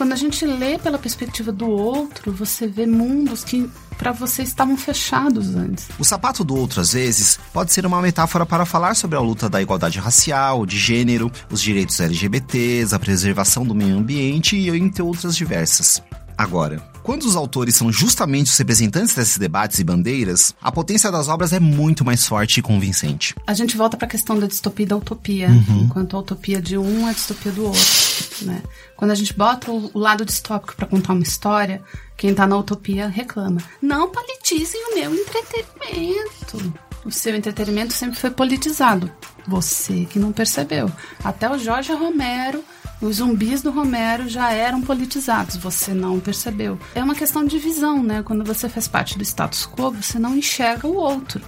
Quando 0.00 0.14
a 0.14 0.16
gente 0.16 0.46
lê 0.46 0.78
pela 0.78 0.98
perspectiva 0.98 1.52
do 1.52 1.68
outro, 1.68 2.32
você 2.32 2.66
vê 2.66 2.86
mundos 2.86 3.44
que 3.44 3.70
para 3.98 4.12
você 4.12 4.42
estavam 4.42 4.74
fechados 4.74 5.54
antes. 5.54 5.88
O 5.98 6.04
sapato 6.06 6.42
do 6.42 6.56
outro, 6.56 6.80
às 6.80 6.94
vezes, 6.94 7.38
pode 7.52 7.70
ser 7.70 7.84
uma 7.84 8.00
metáfora 8.00 8.46
para 8.46 8.64
falar 8.64 8.94
sobre 8.94 9.18
a 9.18 9.20
luta 9.20 9.46
da 9.46 9.60
igualdade 9.60 9.98
racial, 9.98 10.64
de 10.64 10.78
gênero, 10.78 11.30
os 11.50 11.60
direitos 11.60 12.00
LGBTs, 12.00 12.94
a 12.94 12.98
preservação 12.98 13.62
do 13.62 13.74
meio 13.74 13.98
ambiente 13.98 14.56
e 14.56 14.70
entre 14.70 15.02
outras 15.02 15.36
diversas. 15.36 16.02
Agora, 16.34 16.78
quando 17.02 17.24
os 17.24 17.36
autores 17.36 17.76
são 17.76 17.92
justamente 17.92 18.46
os 18.46 18.56
representantes 18.56 19.14
desses 19.14 19.36
debates 19.36 19.80
e 19.80 19.84
bandeiras, 19.84 20.54
a 20.62 20.72
potência 20.72 21.12
das 21.12 21.28
obras 21.28 21.52
é 21.52 21.60
muito 21.60 22.06
mais 22.06 22.26
forte 22.26 22.60
e 22.60 22.62
convincente. 22.62 23.34
A 23.46 23.52
gente 23.52 23.76
volta 23.76 23.98
para 23.98 24.06
a 24.06 24.10
questão 24.10 24.38
da 24.38 24.46
distopia 24.46 24.86
e 24.86 24.88
da 24.88 24.96
utopia, 24.96 25.50
uhum. 25.50 25.82
enquanto 25.82 26.16
a 26.16 26.20
utopia 26.20 26.58
de 26.58 26.78
um 26.78 27.06
é 27.06 27.10
a 27.10 27.12
distopia 27.12 27.52
do 27.52 27.66
outro. 27.66 28.09
Né? 28.42 28.62
Quando 28.96 29.10
a 29.10 29.14
gente 29.14 29.34
bota 29.34 29.70
o, 29.70 29.98
lado 29.98 30.24
distópico 30.24 30.76
para 30.76 30.86
contar 30.86 31.12
uma 31.12 31.22
história, 31.22 31.82
quem 32.16 32.34
tá 32.34 32.46
na 32.46 32.56
utopia 32.56 33.08
reclama. 33.08 33.60
Não 33.80 34.10
politizem 34.10 34.80
o 34.86 34.94
meu 34.94 35.14
entretenimento. 35.14 36.72
O 37.04 37.10
seu 37.10 37.34
entretenimento 37.34 37.92
sempre 37.92 38.18
foi 38.18 38.30
politizado. 38.30 39.10
Você 39.46 40.04
que 40.04 40.18
não 40.18 40.32
percebeu. 40.32 40.90
Até 41.24 41.50
o 41.50 41.58
Jorge 41.58 41.92
Romero 41.92 42.62
os 43.00 43.16
zumbis 43.16 43.62
do 43.62 43.70
Romero 43.70 44.28
já 44.28 44.52
eram 44.52 44.82
politizados, 44.82 45.56
você 45.56 45.94
não 45.94 46.20
percebeu. 46.20 46.78
É 46.94 47.02
uma 47.02 47.14
questão 47.14 47.46
de 47.46 47.58
visão, 47.58 48.02
né? 48.02 48.22
Quando 48.22 48.44
você 48.44 48.68
faz 48.68 48.86
parte 48.86 49.16
do 49.16 49.24
status 49.24 49.66
quo, 49.66 49.90
você 49.90 50.18
não 50.18 50.36
enxerga 50.36 50.86
o 50.86 50.96
outro. 50.96 51.40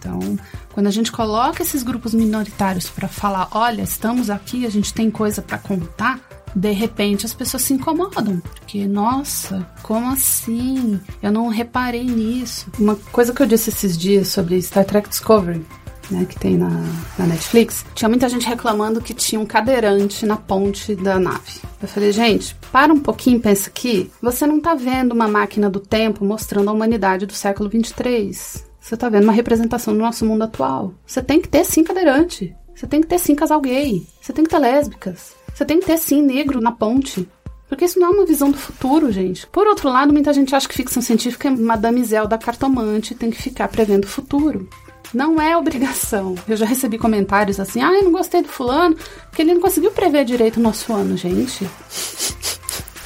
Então, 0.00 0.38
quando 0.72 0.86
a 0.86 0.90
gente 0.90 1.12
coloca 1.12 1.62
esses 1.62 1.82
grupos 1.82 2.14
minoritários 2.14 2.88
para 2.88 3.06
falar, 3.06 3.48
olha, 3.52 3.82
estamos 3.82 4.30
aqui, 4.30 4.64
a 4.64 4.70
gente 4.70 4.94
tem 4.94 5.10
coisa 5.10 5.42
para 5.42 5.58
contar, 5.58 6.18
de 6.56 6.72
repente 6.72 7.26
as 7.26 7.34
pessoas 7.34 7.62
se 7.62 7.74
incomodam, 7.74 8.40
porque 8.40 8.86
nossa, 8.86 9.66
como 9.82 10.08
assim? 10.08 10.98
Eu 11.22 11.30
não 11.30 11.48
reparei 11.48 12.04
nisso. 12.04 12.66
Uma 12.78 12.96
coisa 13.12 13.32
que 13.32 13.42
eu 13.42 13.46
disse 13.46 13.68
esses 13.68 13.96
dias 13.96 14.28
sobre 14.28 14.60
Star 14.62 14.86
Trek 14.86 15.08
Discovery, 15.08 15.64
né, 16.10 16.24
que 16.24 16.38
tem 16.38 16.56
na, 16.56 16.70
na 17.18 17.26
Netflix, 17.26 17.84
tinha 17.94 18.08
muita 18.08 18.28
gente 18.28 18.46
reclamando 18.46 19.00
que 19.00 19.14
tinha 19.14 19.40
um 19.40 19.46
cadeirante 19.46 20.26
na 20.26 20.36
ponte 20.36 20.94
da 20.94 21.20
nave. 21.20 21.60
Eu 21.80 21.86
falei, 21.86 22.10
gente, 22.10 22.56
para 22.72 22.92
um 22.92 22.98
pouquinho 22.98 23.38
pensa 23.38 23.68
aqui. 23.68 24.10
Você 24.20 24.46
não 24.46 24.60
tá 24.60 24.74
vendo 24.74 25.12
uma 25.12 25.28
máquina 25.28 25.70
do 25.70 25.78
tempo 25.78 26.24
mostrando 26.24 26.68
a 26.68 26.72
humanidade 26.72 27.26
do 27.26 27.32
século 27.32 27.68
23. 27.68 28.69
Você 28.80 28.96
tá 28.96 29.08
vendo 29.08 29.24
uma 29.24 29.32
representação 29.32 29.92
do 29.92 30.00
nosso 30.00 30.24
mundo 30.24 30.42
atual. 30.42 30.94
Você 31.06 31.22
tem 31.22 31.40
que 31.40 31.48
ter 31.48 31.64
sim 31.64 31.84
cadeirante. 31.84 32.56
Você 32.74 32.86
tem 32.86 33.00
que 33.00 33.06
ter 33.06 33.18
sim 33.18 33.34
casal 33.34 33.60
gay. 33.60 34.06
Você 34.20 34.32
tem 34.32 34.42
que 34.42 34.50
ter 34.50 34.58
lésbicas. 34.58 35.34
Você 35.54 35.64
tem 35.64 35.78
que 35.78 35.86
ter 35.86 35.98
sim 35.98 36.22
negro 36.22 36.60
na 36.60 36.72
ponte. 36.72 37.28
Porque 37.68 37.84
isso 37.84 38.00
não 38.00 38.08
é 38.08 38.10
uma 38.10 38.26
visão 38.26 38.50
do 38.50 38.56
futuro, 38.56 39.12
gente. 39.12 39.46
Por 39.46 39.66
outro 39.66 39.88
lado, 39.88 40.12
muita 40.12 40.32
gente 40.32 40.54
acha 40.56 40.66
que 40.66 40.74
ficção 40.74 41.02
científica 41.02 41.48
é 41.48 41.50
Madame 41.52 42.02
Zelda 42.04 42.36
cartomante, 42.36 43.14
tem 43.14 43.30
que 43.30 43.40
ficar 43.40 43.68
prevendo 43.68 44.04
o 44.04 44.08
futuro. 44.08 44.68
Não 45.12 45.40
é 45.40 45.56
obrigação. 45.56 46.34
Eu 46.48 46.56
já 46.56 46.64
recebi 46.64 46.98
comentários 46.98 47.60
assim: 47.60 47.80
ah, 47.80 47.92
eu 47.92 48.04
não 48.04 48.12
gostei 48.12 48.42
do 48.42 48.48
fulano, 48.48 48.96
porque 49.28 49.42
ele 49.42 49.54
não 49.54 49.60
conseguiu 49.60 49.90
prever 49.92 50.24
direito 50.24 50.56
o 50.56 50.62
nosso 50.62 50.92
ano, 50.92 51.16
gente. 51.16 51.68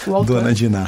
O 0.06 0.14
autor, 0.14 0.40
Dona 0.40 0.52
Diná. 0.52 0.86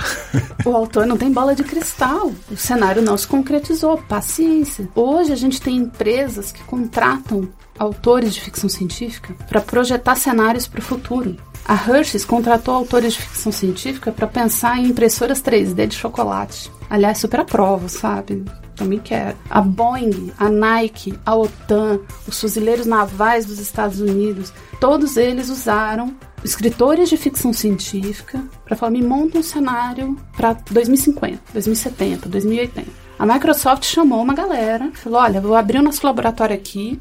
o 0.64 0.70
autor 0.70 1.06
não 1.06 1.16
tem 1.16 1.32
bola 1.32 1.54
de 1.54 1.64
cristal. 1.64 2.32
O 2.50 2.56
cenário 2.56 3.02
não 3.02 3.16
se 3.16 3.26
concretizou. 3.26 3.98
Paciência. 3.98 4.88
Hoje 4.94 5.32
a 5.32 5.36
gente 5.36 5.60
tem 5.60 5.76
empresas 5.76 6.52
que 6.52 6.62
contratam 6.64 7.48
autores 7.78 8.34
de 8.34 8.40
ficção 8.40 8.68
científica 8.68 9.34
para 9.48 9.60
projetar 9.60 10.14
cenários 10.16 10.66
para 10.66 10.80
o 10.80 10.82
futuro. 10.82 11.36
A 11.64 11.74
Hershey's 11.74 12.24
contratou 12.24 12.74
autores 12.74 13.14
de 13.14 13.22
ficção 13.22 13.50
científica 13.50 14.12
para 14.12 14.26
pensar 14.26 14.78
em 14.78 14.86
impressoras 14.86 15.42
3D 15.42 15.88
de 15.88 15.96
chocolate. 15.96 16.70
Aliás, 16.88 17.18
super 17.18 17.40
aprovo, 17.40 17.88
sabe? 17.88 18.44
Também 18.76 18.98
quero. 18.98 19.36
A 19.48 19.60
Boeing, 19.60 20.32
a 20.38 20.48
Nike, 20.48 21.18
a 21.24 21.34
OTAN, 21.34 22.00
os 22.28 22.38
fuzileiros 22.38 22.86
navais 22.86 23.46
dos 23.46 23.58
Estados 23.58 24.00
Unidos, 24.00 24.52
todos 24.78 25.16
eles 25.16 25.48
usaram 25.48 26.14
escritores 26.44 27.08
de 27.08 27.16
ficção 27.16 27.52
científica 27.52 28.44
para 28.64 28.76
falar: 28.76 28.92
me 28.92 29.02
monta 29.02 29.38
um 29.38 29.42
cenário 29.42 30.16
para 30.36 30.52
2050, 30.70 31.40
2070, 31.52 32.28
2080. 32.28 33.06
A 33.18 33.24
Microsoft 33.24 33.84
chamou 33.84 34.22
uma 34.22 34.34
galera, 34.34 34.90
falou: 34.94 35.20
olha, 35.20 35.40
vou 35.40 35.54
abrir 35.54 35.78
o 35.78 35.82
nosso 35.82 36.04
laboratório 36.06 36.54
aqui. 36.54 37.00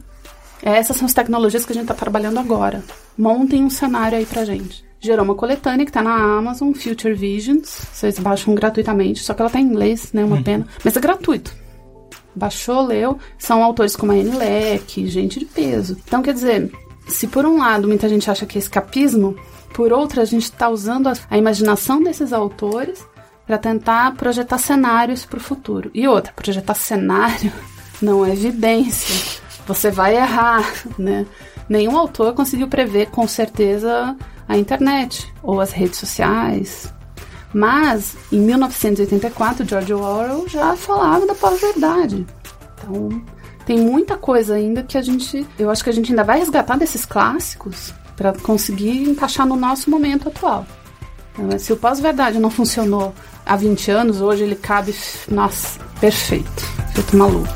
Essas 0.64 0.98
são 0.98 1.06
as 1.06 1.14
tecnologias 1.14 1.66
que 1.66 1.74
a 1.74 1.76
gente 1.76 1.84
está 1.84 1.94
trabalhando 1.94 2.40
agora. 2.40 2.84
Montem 3.18 3.64
um 3.64 3.70
cenário 3.70 4.18
aí 4.18 4.26
pra 4.26 4.46
gente. 4.46 4.84
Gerou 5.00 5.24
uma 5.24 5.36
coletânea 5.36 5.86
que 5.86 5.92
está 5.92 6.02
na 6.02 6.16
Amazon, 6.16 6.72
Future 6.72 7.14
Visions. 7.14 7.86
Vocês 7.94 8.18
baixam 8.18 8.56
gratuitamente, 8.56 9.22
só 9.22 9.34
que 9.34 9.42
ela 9.42 9.52
tá 9.52 9.60
em 9.60 9.66
inglês, 9.66 10.12
né? 10.14 10.24
Uma 10.24 10.38
uhum. 10.38 10.44
pena. 10.44 10.68
Mas 10.84 10.98
é 10.98 11.00
gratuito. 11.00 11.54
Baixou, 12.36 12.86
leu. 12.86 13.18
São 13.38 13.64
autores 13.64 13.96
como 13.96 14.12
a 14.12 14.16
Anne 14.16 14.36
Leck, 14.36 15.08
gente 15.08 15.40
de 15.40 15.46
peso. 15.46 15.98
Então, 16.06 16.22
quer 16.22 16.34
dizer, 16.34 16.72
se 17.08 17.28
por 17.28 17.46
um 17.46 17.58
lado 17.58 17.88
muita 17.88 18.10
gente 18.10 18.30
acha 18.30 18.46
que 18.46 18.58
é 18.58 18.60
escapismo, 18.60 19.36
por 19.74 19.94
outro 19.94 20.22
a 20.22 20.26
gente 20.26 20.44
está 20.44 20.70
usando 20.70 21.08
a, 21.08 21.38
imaginação 21.38 22.02
desses 22.02 22.34
autores 22.34 23.06
para 23.46 23.58
tentar 23.58 24.16
projetar 24.16 24.58
cenários 24.58 25.26
para 25.26 25.38
o 25.38 25.42
futuro. 25.42 25.92
E 25.94 26.08
outra, 26.08 26.34
projetar 26.34 26.74
cenário 26.74 27.52
não 28.02 28.26
é 28.26 28.32
evidência. 28.32 29.42
Você 29.68 29.92
vai 29.92 30.16
errar, 30.16 30.66
né? 30.98 31.26
Nenhum 31.68 31.98
autor 31.98 32.34
conseguiu 32.34 32.68
prever 32.68 33.08
com 33.08 33.28
certeza 33.28 34.16
a 34.48 34.58
internet 34.58 35.34
ou 35.42 35.60
as 35.60 35.72
redes 35.72 36.00
sociais. 36.00 36.94
Mas, 37.56 38.18
em 38.34 38.40
1984, 38.42 39.66
George 39.66 39.94
Orwell 39.94 40.46
já 40.50 40.76
falava 40.76 41.26
da 41.26 41.34
pós-verdade. 41.34 42.28
Então, 42.78 43.24
tem 43.66 43.80
muita 43.80 44.18
coisa 44.18 44.56
ainda 44.56 44.84
que 44.84 44.98
a 44.98 45.02
gente, 45.02 45.48
eu 45.58 45.70
acho 45.70 45.82
que 45.82 45.90
a 45.90 45.94
gente 45.94 46.12
ainda 46.12 46.26
vai 46.26 46.38
resgatar 46.38 46.76
desses 46.78 47.06
clássicos 47.06 47.94
para 48.18 48.34
conseguir 48.34 49.10
encaixar 49.10 49.48
no 49.48 49.56
nosso 49.56 49.90
momento 49.90 50.28
atual. 50.28 50.68
Então, 51.40 51.58
se 51.58 51.72
o 51.72 51.78
pós-verdade 51.78 52.40
não 52.40 52.50
funcionou 52.50 53.16
há 53.46 53.56
20 53.56 53.90
anos, 53.90 54.20
hoje 54.20 54.44
ele 54.44 54.56
cabe, 54.56 54.94
nossa, 55.30 55.80
perfeito, 56.02 56.62
feito 56.94 57.16
maluco. 57.16 57.48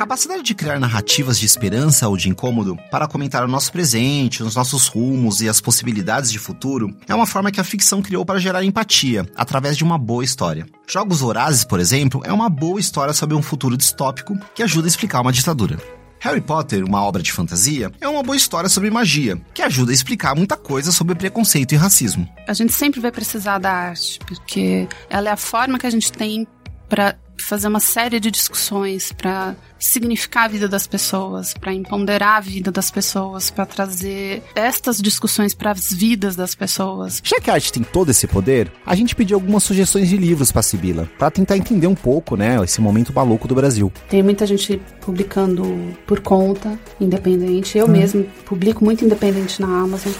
Capacidade 0.00 0.42
de 0.42 0.54
criar 0.54 0.80
narrativas 0.80 1.38
de 1.38 1.44
esperança 1.44 2.08
ou 2.08 2.16
de 2.16 2.30
incômodo 2.30 2.74
para 2.90 3.06
comentar 3.06 3.44
o 3.44 3.48
nosso 3.48 3.70
presente, 3.70 4.42
os 4.42 4.56
nossos 4.56 4.86
rumos 4.86 5.42
e 5.42 5.48
as 5.48 5.60
possibilidades 5.60 6.32
de 6.32 6.38
futuro 6.38 6.96
é 7.06 7.14
uma 7.14 7.26
forma 7.26 7.50
que 7.50 7.60
a 7.60 7.64
ficção 7.64 8.00
criou 8.00 8.24
para 8.24 8.38
gerar 8.38 8.64
empatia, 8.64 9.30
através 9.36 9.76
de 9.76 9.84
uma 9.84 9.98
boa 9.98 10.24
história. 10.24 10.66
Jogos 10.88 11.20
Vorazes, 11.20 11.64
por 11.64 11.78
exemplo, 11.78 12.22
é 12.24 12.32
uma 12.32 12.48
boa 12.48 12.80
história 12.80 13.12
sobre 13.12 13.36
um 13.36 13.42
futuro 13.42 13.76
distópico 13.76 14.38
que 14.54 14.62
ajuda 14.62 14.86
a 14.86 14.88
explicar 14.88 15.20
uma 15.20 15.32
ditadura. 15.32 15.76
Harry 16.20 16.40
Potter, 16.40 16.82
uma 16.82 17.02
obra 17.02 17.22
de 17.22 17.30
fantasia, 17.30 17.92
é 18.00 18.08
uma 18.08 18.22
boa 18.22 18.36
história 18.36 18.70
sobre 18.70 18.90
magia, 18.90 19.38
que 19.52 19.60
ajuda 19.60 19.92
a 19.92 19.94
explicar 19.94 20.34
muita 20.34 20.56
coisa 20.56 20.92
sobre 20.92 21.14
preconceito 21.14 21.72
e 21.72 21.76
racismo. 21.76 22.26
A 22.48 22.54
gente 22.54 22.72
sempre 22.72 23.00
vai 23.00 23.12
precisar 23.12 23.58
da 23.58 23.70
arte, 23.70 24.18
porque 24.26 24.88
ela 25.10 25.28
é 25.28 25.32
a 25.32 25.36
forma 25.36 25.78
que 25.78 25.86
a 25.86 25.90
gente 25.90 26.10
tem 26.10 26.46
para 26.88 27.16
fazer 27.42 27.68
uma 27.68 27.80
série 27.80 28.20
de 28.20 28.30
discussões 28.30 29.12
para 29.12 29.54
significar 29.78 30.44
a 30.44 30.48
vida 30.48 30.68
das 30.68 30.86
pessoas, 30.86 31.54
para 31.54 31.72
empoderar 31.72 32.36
a 32.36 32.40
vida 32.40 32.70
das 32.70 32.90
pessoas, 32.90 33.50
para 33.50 33.64
trazer 33.64 34.42
estas 34.54 35.00
discussões 35.00 35.54
para 35.54 35.70
as 35.70 35.90
vidas 35.90 36.36
das 36.36 36.54
pessoas. 36.54 37.22
Já 37.24 37.40
que 37.40 37.50
a 37.50 37.54
arte 37.54 37.72
tem 37.72 37.82
todo 37.82 38.10
esse 38.10 38.26
poder, 38.26 38.70
a 38.84 38.94
gente 38.94 39.16
pediu 39.16 39.36
algumas 39.36 39.62
sugestões 39.62 40.08
de 40.08 40.16
livros 40.16 40.52
para 40.52 40.62
Sibila, 40.62 41.08
para 41.18 41.30
tentar 41.30 41.56
entender 41.56 41.86
um 41.86 41.94
pouco, 41.94 42.36
né, 42.36 42.62
esse 42.62 42.80
momento 42.80 43.12
maluco 43.12 43.48
do 43.48 43.54
Brasil. 43.54 43.90
Tem 44.08 44.22
muita 44.22 44.46
gente 44.46 44.80
publicando 45.00 45.64
por 46.06 46.20
conta, 46.20 46.78
independente. 47.00 47.78
Eu 47.78 47.86
hum. 47.86 47.90
mesmo 47.90 48.24
publico 48.44 48.84
muito 48.84 49.04
independente 49.04 49.60
na 49.60 49.66
Amazon. 49.66 50.12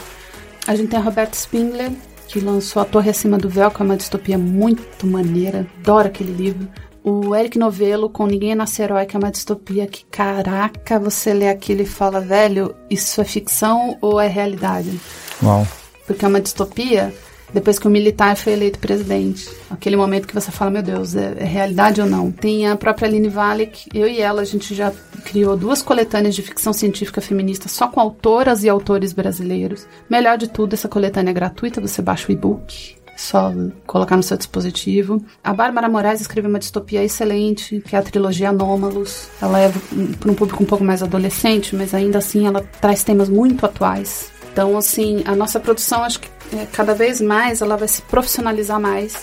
A 0.67 0.75
gente 0.75 0.89
tem 0.89 0.99
a 0.99 1.03
Roberta 1.03 1.37
Spindler, 1.37 1.91
que 2.29 2.41
lançou 2.41 2.81
A 2.81 2.85
Torre 2.85 3.11
Acima 3.11 3.37
do 3.37 3.49
Véu, 3.49 3.71
que 3.71 3.83
é 3.83 3.85
uma 3.85 3.97
distopia 3.97 4.39
muito 4.39 5.07
maneira. 5.07 5.67
Adoro 5.81 6.07
aquele 6.07 6.33
livro 6.33 6.69
o 7.03 7.35
Eric 7.35 7.59
Novello 7.59 8.09
com 8.09 8.27
Ninguém 8.27 8.53
é 8.53 8.55
Nasce 8.55 8.83
Herói, 8.83 9.07
que 9.07 9.17
é 9.17 9.19
uma 9.19 9.31
distopia 9.31 9.87
que, 9.87 10.05
caraca, 10.05 10.99
você 10.99 11.33
lê 11.33 11.49
aquilo 11.49 11.83
e 11.83 11.87
fala, 11.87 12.21
velho, 12.21 12.75
isso 12.89 13.21
é 13.21 13.25
ficção 13.25 13.97
ou 14.01 14.21
é 14.21 14.27
realidade? 14.27 15.01
Uau. 15.43 15.67
Porque 16.07 16.25
é 16.25 16.29
uma 16.29 16.41
distopia 16.41 17.13
depois 17.53 17.79
que 17.79 17.87
o 17.87 17.91
militar 17.91 18.37
foi 18.37 18.53
eleito 18.53 18.79
presidente. 18.79 19.49
Aquele 19.69 19.97
momento 19.97 20.27
que 20.27 20.35
você 20.35 20.51
fala, 20.51 20.71
meu 20.71 20.83
Deus, 20.83 21.17
é, 21.17 21.35
é 21.39 21.45
realidade 21.45 22.01
ou 22.01 22.07
não? 22.07 22.31
Tem 22.31 22.67
a 22.69 22.77
própria 22.77 23.09
Aline 23.09 23.29
Valek, 23.29 23.89
eu 23.93 24.07
e 24.07 24.21
ela, 24.21 24.43
a 24.43 24.45
gente 24.45 24.75
já 24.75 24.93
criou 25.25 25.57
duas 25.57 25.83
coletâneas 25.83 26.35
de 26.35 26.43
ficção 26.43 26.73
científica 26.73 27.21
feminista 27.21 27.69
só 27.69 27.89
com 27.89 28.01
autoras 28.01 28.63
e 28.63 28.69
autores 28.69 29.13
brasileiros. 29.13 29.87
Melhor 30.09 30.39
de 30.39 30.49
tudo, 30.49 30.75
essa 30.75 30.89
coletânea 30.89 31.31
é 31.31 31.35
gratuita, 31.35 31.81
você 31.81 32.01
baixa 32.01 32.29
o 32.29 32.33
e-book 32.33 33.00
só 33.21 33.53
colocar 33.87 34.17
no 34.17 34.23
seu 34.23 34.37
dispositivo. 34.37 35.23
A 35.45 35.53
Bárbara 35.53 35.89
Moraes 35.89 36.21
escreveu 36.21 36.49
uma 36.49 36.59
distopia 36.59 37.05
excelente, 37.05 37.81
que 37.81 37.95
é 37.95 37.99
a 37.99 38.03
trilogia 38.03 38.49
Anômalos. 38.49 39.29
Ela 39.41 39.61
é 39.61 39.73
para 40.19 40.31
um 40.31 40.35
público 40.35 40.63
um 40.63 40.67
pouco 40.67 40.83
mais 40.83 41.03
adolescente, 41.03 41.77
mas 41.77 41.93
ainda 41.93 42.19
assim 42.19 42.47
ela 42.47 42.65
traz 42.81 43.05
temas 43.05 43.29
muito 43.29 43.67
atuais. 43.67 44.33
Então, 44.53 44.77
assim, 44.77 45.23
a 45.27 45.37
nossa 45.37 45.61
produção, 45.61 46.03
acho 46.03 46.21
que 46.21 46.29
é, 46.57 46.67
cada 46.73 46.95
vez 46.95 47.21
mais 47.21 47.61
ela 47.61 47.77
vai 47.77 47.87
se 47.87 48.03
profissionalizar 48.03 48.81
mais. 48.81 49.15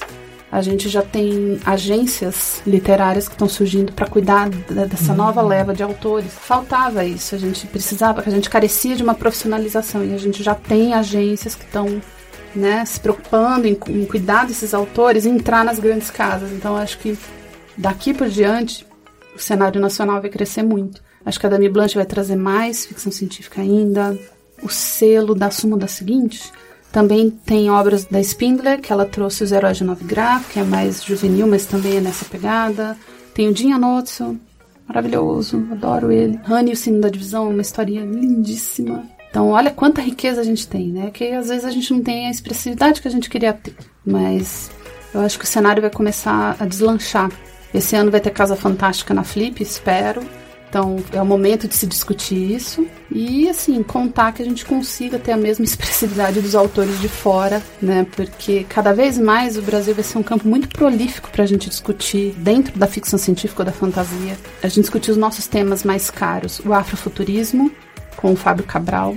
A 0.50 0.62
gente 0.62 0.88
já 0.88 1.02
tem 1.02 1.60
agências 1.66 2.62
literárias 2.66 3.28
que 3.28 3.34
estão 3.34 3.50
surgindo 3.50 3.92
para 3.92 4.08
cuidar 4.08 4.48
dessa 4.50 5.12
uhum. 5.12 5.18
nova 5.18 5.42
leva 5.42 5.74
de 5.74 5.84
autores. 5.84 6.32
Faltava 6.32 7.04
isso, 7.04 7.36
a 7.36 7.38
gente 7.38 7.68
precisava, 7.68 8.24
a 8.26 8.30
gente 8.30 8.50
carecia 8.50 8.96
de 8.96 9.04
uma 9.04 9.14
profissionalização 9.14 10.06
e 10.06 10.14
a 10.14 10.18
gente 10.18 10.42
já 10.42 10.56
tem 10.56 10.94
agências 10.94 11.54
que 11.54 11.66
estão 11.66 12.02
né, 12.58 12.84
se 12.86 13.00
preocupando 13.00 13.68
em, 13.68 13.78
em 13.90 14.06
cuidar 14.06 14.46
desses 14.46 14.74
autores 14.74 15.26
e 15.26 15.30
entrar 15.30 15.64
nas 15.64 15.80
grandes 15.80 16.10
casas. 16.10 16.52
Então, 16.52 16.76
acho 16.76 16.98
que 17.00 17.18
daqui 17.78 18.14
por 18.14 18.28
diante 18.28 18.86
o 19.36 19.40
cenário 19.40 19.80
nacional 19.80 20.20
vai 20.20 20.30
crescer 20.30 20.64
muito. 20.64 21.02
Acho 21.26 21.40
que 21.40 21.46
a 21.46 21.50
Dami 21.50 21.70
Blanche 21.70 21.96
vai 21.96 22.06
trazer 22.06 22.36
mais 22.36 22.86
ficção 22.86 23.12
científica 23.12 23.62
ainda. 23.62 24.18
O 24.64 24.70
selo 24.70 25.36
da 25.36 25.52
Súmula 25.52 25.88
Seguinte 25.88 26.52
também 26.92 27.30
tem 27.30 27.70
obras 27.70 28.06
da 28.06 28.20
Spindler, 28.20 28.82
que 28.82 28.92
ela 28.92 29.06
trouxe 29.06 29.44
Os 29.44 29.52
Heróis 29.52 29.78
de 29.78 29.84
Nove 29.84 30.06
Graf, 30.06 30.52
que 30.52 30.60
é 30.60 30.64
mais 30.64 31.04
juvenil, 31.04 31.46
mas 31.46 31.66
também 31.66 31.98
é 31.98 32.02
nessa 32.02 32.26
pegada. 32.26 32.98
Tem 33.34 33.48
o 33.48 33.54
Dinha 33.54 33.78
Notso, 33.78 34.40
maravilhoso, 34.88 35.68
adoro 35.72 36.12
ele. 36.12 36.40
Honey, 36.50 36.74
o 36.74 36.78
Sino 36.78 37.02
da 37.02 37.10
Divisão, 37.10 37.50
uma 37.50 37.62
historinha 37.62 38.04
lindíssima. 38.04 39.04
Então, 39.30 39.50
olha 39.50 39.72
quanta 39.72 40.02
riqueza 40.02 40.42
a 40.42 40.44
gente 40.44 40.68
tem, 40.68 40.88
né? 40.88 41.12
Que 41.12 41.32
às 41.32 41.50
vezes 41.50 41.66
a 41.66 41.72
gente 41.72 41.94
não 41.94 42.02
tem 42.02 42.28
a 42.28 42.32
expressividade 42.32 43.02
que 43.02 43.08
a 43.08 43.12
gente 43.12 43.30
queria 43.30 43.54
ter. 43.54 43.76
Mas 44.06 44.72
eu 45.14 45.22
acho 45.22 45.38
que 45.38 45.46
o 45.46 45.48
cenário 45.48 45.82
vai 45.82 45.92
começar 45.92 46.56
a 46.60 46.66
deslanchar. 46.66 47.32
Esse 47.74 47.96
ano 47.96 48.10
vai 48.10 48.20
ter 48.20 48.32
Casa 48.32 48.56
Fantástica 48.56 49.14
na 49.14 49.24
Flip, 49.24 49.62
espero. 49.62 50.22
Então 50.70 50.98
é 51.14 51.22
o 51.22 51.26
momento 51.26 51.68
de 51.68 51.74
se 51.76 51.88
discutir 51.88 52.52
isso 52.52 52.86
e 53.10 53.48
assim 53.48 53.82
contar 53.82 54.34
que 54.34 54.42
a 54.42 54.46
gente 54.46 54.66
consiga 54.66 55.18
ter 55.18 55.32
a 55.32 55.38
mesma 55.38 55.64
expressividade 55.66 56.42
dos 56.42 56.56
autores 56.56 57.00
de 57.00 57.08
fora, 57.08 57.64
né? 57.82 58.06
Porque 58.16 58.66
cada 58.68 58.94
vez 58.94 59.18
mais 59.18 59.58
o 59.58 59.62
Brasil 59.62 59.96
vai 59.96 60.04
ser 60.04 60.18
um 60.18 60.24
campo 60.24 60.48
muito 60.48 60.68
prolífico 60.68 61.30
para 61.30 61.44
a 61.44 61.48
gente 61.48 61.70
discutir 61.70 62.34
dentro 62.38 62.78
da 62.78 62.86
ficção 62.86 63.18
científica 63.18 63.62
ou 63.62 63.66
da 63.66 63.72
fantasia. 63.72 64.38
A 64.62 64.68
gente 64.68 64.82
discutir 64.82 65.12
os 65.12 65.18
nossos 65.18 65.48
temas 65.48 65.84
mais 65.84 66.10
caros, 66.10 66.60
o 66.60 66.74
afrofuturismo, 66.74 67.72
com 68.18 68.34
o 68.34 68.36
Fábio 68.36 68.66
Cabral 68.66 69.16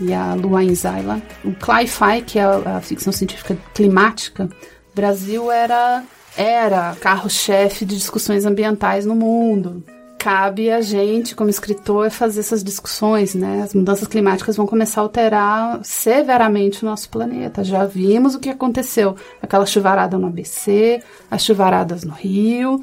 e 0.00 0.12
a 0.12 0.34
Luan 0.34 0.72
Zaila. 0.74 1.20
O 1.44 1.52
Cli-Fi, 1.52 2.22
que 2.22 2.38
é 2.38 2.44
a, 2.44 2.76
a 2.76 2.80
ficção 2.80 3.12
científica 3.12 3.56
climática, 3.74 4.44
o 4.92 4.94
Brasil 4.94 5.50
era 5.50 6.04
era 6.36 6.96
carro-chefe 7.00 7.84
de 7.84 7.96
discussões 7.96 8.44
ambientais 8.44 9.06
no 9.06 9.14
mundo. 9.14 9.84
cabe 10.18 10.70
a 10.70 10.80
gente, 10.80 11.34
como 11.36 11.50
escritor, 11.50 12.10
fazer 12.10 12.40
essas 12.40 12.64
discussões, 12.64 13.34
né? 13.34 13.60
As 13.62 13.74
mudanças 13.74 14.08
climáticas 14.08 14.56
vão 14.56 14.66
começar 14.66 15.00
a 15.00 15.04
alterar 15.04 15.80
severamente 15.82 16.82
o 16.82 16.86
nosso 16.86 17.10
planeta. 17.10 17.62
Já 17.62 17.84
vimos 17.84 18.34
o 18.34 18.40
que 18.40 18.48
aconteceu, 18.48 19.14
aquela 19.42 19.66
chuvarada 19.66 20.16
no 20.16 20.28
ABC, 20.28 21.02
as 21.30 21.44
chuvaradas 21.44 22.04
no 22.04 22.14
Rio, 22.14 22.80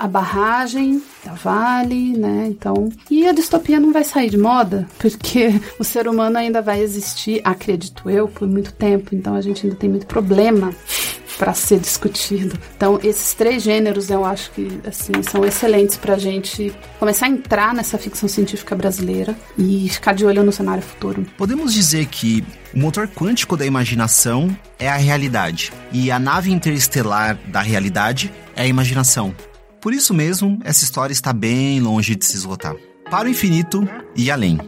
a 0.00 0.08
barragem 0.08 1.02
da 1.22 1.34
Vale, 1.34 2.16
né? 2.16 2.46
Então, 2.48 2.88
e 3.10 3.28
a 3.28 3.32
distopia 3.32 3.78
não 3.78 3.92
vai 3.92 4.02
sair 4.02 4.30
de 4.30 4.38
moda, 4.38 4.88
porque 4.98 5.60
o 5.78 5.84
ser 5.84 6.08
humano 6.08 6.38
ainda 6.38 6.62
vai 6.62 6.80
existir, 6.80 7.42
acredito 7.44 8.08
eu, 8.08 8.26
por 8.26 8.48
muito 8.48 8.72
tempo. 8.72 9.14
Então 9.14 9.34
a 9.34 9.42
gente 9.42 9.66
ainda 9.66 9.76
tem 9.76 9.90
muito 9.90 10.06
problema 10.06 10.74
para 11.38 11.52
ser 11.52 11.78
discutido. 11.78 12.58
Então, 12.76 12.98
esses 13.02 13.34
três 13.34 13.62
gêneros 13.62 14.08
eu 14.08 14.24
acho 14.24 14.50
que 14.52 14.80
assim 14.86 15.12
são 15.22 15.44
excelentes 15.44 15.98
para 15.98 16.14
a 16.14 16.18
gente 16.18 16.72
começar 16.98 17.26
a 17.26 17.28
entrar 17.28 17.74
nessa 17.74 17.98
ficção 17.98 18.28
científica 18.28 18.74
brasileira 18.74 19.36
e 19.58 19.86
ficar 19.90 20.14
de 20.14 20.24
olho 20.24 20.42
no 20.42 20.52
cenário 20.52 20.82
futuro. 20.82 21.26
Podemos 21.36 21.74
dizer 21.74 22.06
que 22.06 22.42
o 22.74 22.78
motor 22.78 23.06
quântico 23.06 23.54
da 23.54 23.66
imaginação 23.66 24.54
é 24.78 24.88
a 24.88 24.96
realidade 24.96 25.72
e 25.92 26.10
a 26.10 26.18
nave 26.18 26.50
interestelar 26.50 27.38
da 27.48 27.60
realidade 27.60 28.32
é 28.56 28.62
a 28.62 28.66
imaginação. 28.66 29.34
Por 29.80 29.94
isso 29.94 30.12
mesmo, 30.12 30.58
essa 30.62 30.84
história 30.84 31.12
está 31.12 31.32
bem 31.32 31.80
longe 31.80 32.14
de 32.14 32.24
se 32.26 32.36
esgotar. 32.36 32.76
Para 33.10 33.26
o 33.26 33.30
infinito 33.30 33.88
e 34.14 34.30
além. 34.30 34.58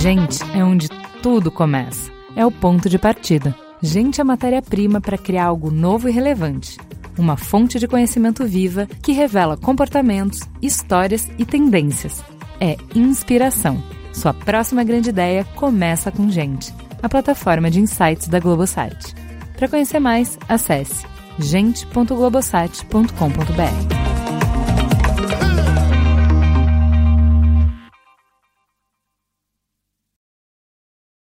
Gente 0.00 0.42
é 0.54 0.62
onde 0.62 0.88
tudo 1.20 1.50
começa. 1.50 2.12
É 2.36 2.46
o 2.46 2.52
ponto 2.52 2.88
de 2.88 2.98
partida. 2.98 3.54
Gente 3.82 4.20
é 4.20 4.24
matéria-prima 4.24 5.00
para 5.00 5.18
criar 5.18 5.46
algo 5.46 5.72
novo 5.72 6.08
e 6.08 6.12
relevante. 6.12 6.78
Uma 7.18 7.36
fonte 7.36 7.80
de 7.80 7.88
conhecimento 7.88 8.44
viva 8.46 8.86
que 9.02 9.12
revela 9.12 9.56
comportamentos, 9.56 10.40
histórias 10.62 11.28
e 11.36 11.44
tendências 11.44 12.22
é 12.64 12.76
inspiração. 12.94 13.82
Sua 14.12 14.32
próxima 14.32 14.82
grande 14.82 15.10
ideia 15.10 15.44
começa 15.54 16.10
com 16.10 16.30
Gente, 16.30 16.72
a 17.02 17.08
plataforma 17.08 17.70
de 17.70 17.80
insights 17.80 18.28
da 18.28 18.40
Globosat. 18.40 19.14
Para 19.56 19.68
conhecer 19.68 20.00
mais, 20.00 20.38
acesse 20.48 21.04
gente.globosat.com.br. 21.38 24.03